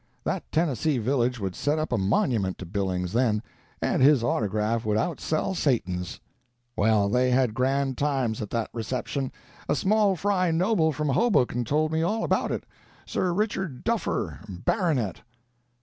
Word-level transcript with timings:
That 0.23 0.51
Tennessee 0.51 0.97
village 0.97 1.39
would 1.39 1.55
set 1.55 1.77
up 1.77 1.91
a 1.91 1.97
monument 1.99 2.57
to 2.57 2.65
Billings, 2.65 3.13
then, 3.13 3.43
and 3.83 4.01
his 4.01 4.23
autograph 4.23 4.83
would 4.83 4.97
outsell 4.97 5.53
Satan's. 5.55 6.19
Well, 6.75 7.07
they 7.07 7.29
had 7.29 7.53
grand 7.53 7.99
times 7.99 8.41
at 8.41 8.49
that 8.49 8.71
reception—a 8.73 9.75
small 9.75 10.15
fry 10.15 10.49
noble 10.49 10.91
from 10.91 11.09
Hoboken 11.09 11.65
told 11.65 11.91
me 11.91 12.01
all 12.01 12.23
about 12.23 12.49
it—Sir 12.51 13.31
Richard 13.31 13.83
Duffer, 13.83 14.39
Baronet." 14.49 15.21